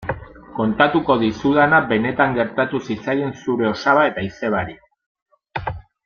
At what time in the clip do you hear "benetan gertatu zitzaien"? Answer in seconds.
1.91-3.35